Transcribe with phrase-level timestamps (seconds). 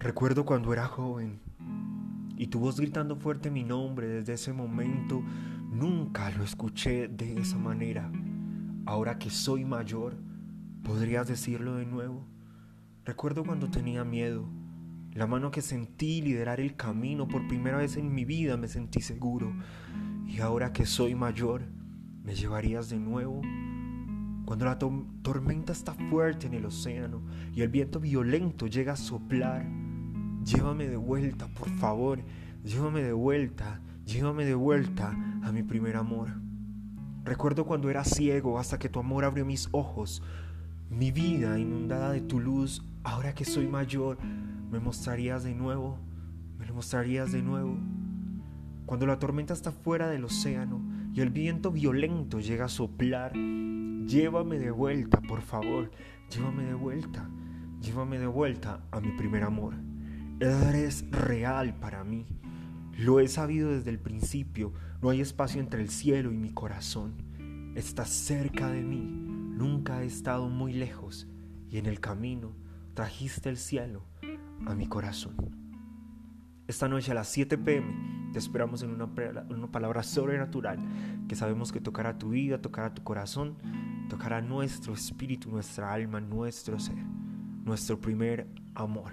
[0.00, 1.40] Recuerdo cuando era joven
[2.38, 5.22] y tu voz gritando fuerte mi nombre desde ese momento,
[5.70, 8.10] nunca lo escuché de esa manera.
[8.86, 10.16] Ahora que soy mayor,
[10.82, 12.24] ¿podrías decirlo de nuevo?
[13.04, 14.48] Recuerdo cuando tenía miedo,
[15.12, 19.02] la mano que sentí liderar el camino por primera vez en mi vida me sentí
[19.02, 19.52] seguro.
[20.26, 21.64] Y ahora que soy mayor,
[22.24, 23.42] ¿me llevarías de nuevo?
[24.46, 27.20] Cuando la tormenta está fuerte en el océano
[27.52, 29.89] y el viento violento llega a soplar,
[30.44, 32.20] llévame de vuelta, por favor,
[32.64, 35.10] llévame de vuelta, llévame de vuelta
[35.42, 36.30] a mi primer amor.
[37.24, 40.22] Recuerdo cuando era ciego hasta que tu amor abrió mis ojos,
[40.88, 44.18] mi vida inundada de tu luz, ahora que soy mayor,
[44.70, 45.98] me mostrarías de nuevo,
[46.58, 47.76] me lo mostrarías de nuevo.
[48.86, 50.80] Cuando la tormenta está fuera del océano
[51.14, 55.90] y el viento violento llega a soplar, llévame de vuelta, por favor,
[56.30, 57.28] llévame de vuelta,
[57.80, 59.89] llévame de vuelta a mi primer amor.
[60.40, 62.24] Eres real para mí.
[62.96, 64.72] Lo he sabido desde el principio.
[65.02, 67.72] No hay espacio entre el cielo y mi corazón.
[67.76, 69.02] Estás cerca de mí.
[69.02, 71.28] Nunca he estado muy lejos.
[71.68, 72.56] Y en el camino
[72.94, 74.06] trajiste el cielo
[74.64, 75.36] a mi corazón.
[76.66, 79.10] Esta noche a las 7 pm te esperamos en una,
[79.50, 80.78] una palabra sobrenatural
[81.28, 83.58] que sabemos que tocará tu vida, tocará tu corazón,
[84.08, 86.96] tocará nuestro espíritu, nuestra alma, nuestro ser,
[87.66, 89.12] nuestro primer amor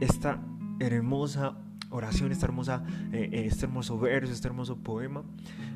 [0.00, 0.40] esta
[0.80, 1.56] hermosa
[1.90, 5.24] oración, esta hermosa, eh, eh, este hermoso verso, este hermoso poema.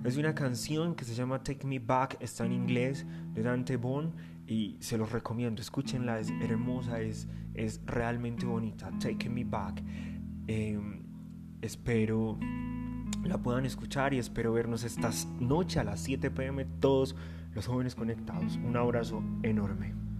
[0.05, 4.15] Es una canción que se llama Take Me Back, está en inglés, de Dante Bond,
[4.47, 8.91] y se los recomiendo, escúchenla, es hermosa, es, es realmente bonita.
[8.98, 9.83] Take Me Back.
[10.47, 11.03] Em,
[11.62, 12.39] espero
[13.25, 17.15] la puedan escuchar y espero vernos esta noche a las 7 pm todos
[17.55, 18.56] los jóvenes conectados.
[18.56, 20.11] Un abrazo enorme.